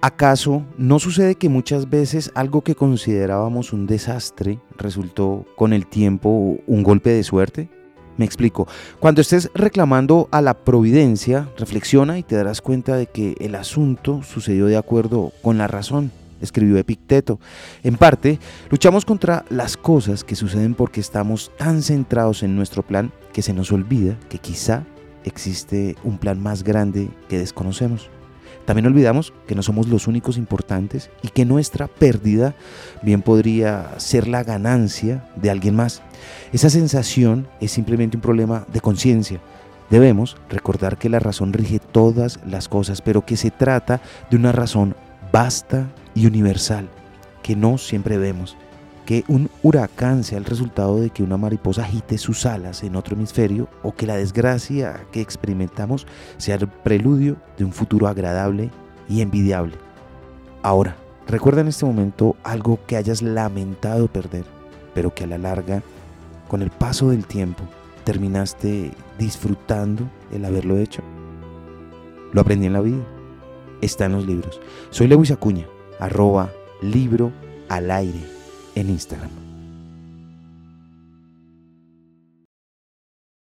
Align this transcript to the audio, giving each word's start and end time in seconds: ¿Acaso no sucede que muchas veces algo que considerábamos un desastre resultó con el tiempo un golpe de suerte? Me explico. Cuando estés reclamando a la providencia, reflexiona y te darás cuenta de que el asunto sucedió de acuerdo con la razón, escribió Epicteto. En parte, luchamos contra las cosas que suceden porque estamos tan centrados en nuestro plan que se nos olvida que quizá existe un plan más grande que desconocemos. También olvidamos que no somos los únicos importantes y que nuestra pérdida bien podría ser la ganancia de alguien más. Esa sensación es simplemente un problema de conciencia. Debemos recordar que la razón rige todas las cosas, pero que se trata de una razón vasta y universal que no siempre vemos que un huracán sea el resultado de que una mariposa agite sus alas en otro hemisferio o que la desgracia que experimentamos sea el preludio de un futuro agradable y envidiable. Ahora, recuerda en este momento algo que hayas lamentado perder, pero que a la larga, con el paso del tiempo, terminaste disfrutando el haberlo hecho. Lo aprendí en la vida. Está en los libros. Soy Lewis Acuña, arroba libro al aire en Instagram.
¿Acaso 0.00 0.64
no 0.76 1.00
sucede 1.00 1.34
que 1.34 1.48
muchas 1.48 1.90
veces 1.90 2.30
algo 2.36 2.62
que 2.62 2.76
considerábamos 2.76 3.72
un 3.72 3.88
desastre 3.88 4.60
resultó 4.76 5.44
con 5.56 5.72
el 5.72 5.88
tiempo 5.88 6.56
un 6.68 6.84
golpe 6.84 7.10
de 7.10 7.24
suerte? 7.24 7.68
Me 8.16 8.24
explico. 8.24 8.68
Cuando 9.00 9.20
estés 9.20 9.50
reclamando 9.54 10.28
a 10.30 10.40
la 10.40 10.54
providencia, 10.54 11.48
reflexiona 11.56 12.16
y 12.16 12.22
te 12.22 12.36
darás 12.36 12.60
cuenta 12.60 12.94
de 12.94 13.06
que 13.06 13.34
el 13.40 13.56
asunto 13.56 14.22
sucedió 14.22 14.66
de 14.66 14.76
acuerdo 14.76 15.32
con 15.42 15.58
la 15.58 15.66
razón, 15.66 16.12
escribió 16.40 16.78
Epicteto. 16.78 17.40
En 17.82 17.96
parte, 17.96 18.38
luchamos 18.70 19.04
contra 19.04 19.44
las 19.50 19.76
cosas 19.76 20.22
que 20.22 20.36
suceden 20.36 20.74
porque 20.74 21.00
estamos 21.00 21.50
tan 21.58 21.82
centrados 21.82 22.44
en 22.44 22.54
nuestro 22.54 22.84
plan 22.84 23.10
que 23.32 23.42
se 23.42 23.52
nos 23.52 23.72
olvida 23.72 24.16
que 24.28 24.38
quizá 24.38 24.84
existe 25.24 25.96
un 26.04 26.18
plan 26.18 26.40
más 26.40 26.62
grande 26.62 27.08
que 27.28 27.38
desconocemos. 27.38 28.10
También 28.64 28.86
olvidamos 28.86 29.32
que 29.46 29.54
no 29.54 29.62
somos 29.62 29.88
los 29.88 30.06
únicos 30.06 30.36
importantes 30.36 31.10
y 31.22 31.28
que 31.28 31.44
nuestra 31.44 31.86
pérdida 31.88 32.54
bien 33.02 33.22
podría 33.22 33.98
ser 33.98 34.28
la 34.28 34.44
ganancia 34.44 35.24
de 35.36 35.50
alguien 35.50 35.74
más. 35.74 36.02
Esa 36.52 36.70
sensación 36.70 37.48
es 37.60 37.72
simplemente 37.72 38.16
un 38.16 38.22
problema 38.22 38.66
de 38.72 38.80
conciencia. 38.80 39.40
Debemos 39.90 40.36
recordar 40.50 40.98
que 40.98 41.08
la 41.08 41.18
razón 41.18 41.52
rige 41.52 41.78
todas 41.78 42.40
las 42.46 42.68
cosas, 42.68 43.00
pero 43.00 43.24
que 43.24 43.36
se 43.36 43.50
trata 43.50 44.02
de 44.30 44.36
una 44.36 44.52
razón 44.52 44.94
vasta 45.32 45.88
y 46.14 46.26
universal 46.26 46.88
que 47.42 47.56
no 47.56 47.78
siempre 47.78 48.18
vemos 48.18 48.56
que 49.08 49.24
un 49.26 49.48
huracán 49.62 50.22
sea 50.22 50.36
el 50.36 50.44
resultado 50.44 51.00
de 51.00 51.08
que 51.08 51.22
una 51.22 51.38
mariposa 51.38 51.80
agite 51.80 52.18
sus 52.18 52.44
alas 52.44 52.82
en 52.82 52.94
otro 52.94 53.16
hemisferio 53.16 53.66
o 53.82 53.94
que 53.94 54.06
la 54.06 54.18
desgracia 54.18 55.06
que 55.10 55.22
experimentamos 55.22 56.06
sea 56.36 56.56
el 56.56 56.68
preludio 56.68 57.38
de 57.56 57.64
un 57.64 57.72
futuro 57.72 58.06
agradable 58.06 58.68
y 59.08 59.22
envidiable. 59.22 59.76
Ahora, 60.62 60.94
recuerda 61.26 61.62
en 61.62 61.68
este 61.68 61.86
momento 61.86 62.36
algo 62.44 62.80
que 62.86 62.98
hayas 62.98 63.22
lamentado 63.22 64.08
perder, 64.08 64.44
pero 64.92 65.14
que 65.14 65.24
a 65.24 65.28
la 65.28 65.38
larga, 65.38 65.82
con 66.46 66.60
el 66.60 66.70
paso 66.70 67.08
del 67.08 67.24
tiempo, 67.24 67.62
terminaste 68.04 68.90
disfrutando 69.18 70.02
el 70.32 70.44
haberlo 70.44 70.76
hecho. 70.76 71.00
Lo 72.34 72.42
aprendí 72.42 72.66
en 72.66 72.74
la 72.74 72.82
vida. 72.82 73.06
Está 73.80 74.04
en 74.04 74.12
los 74.12 74.26
libros. 74.26 74.60
Soy 74.90 75.06
Lewis 75.06 75.30
Acuña, 75.30 75.66
arroba 75.98 76.50
libro 76.82 77.32
al 77.70 77.90
aire 77.90 78.37
en 78.80 78.90
Instagram. 78.90 79.47